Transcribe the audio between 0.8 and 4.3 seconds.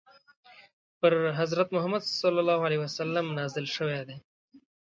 پر حضرت محمد ﷺ نازل شوی دی.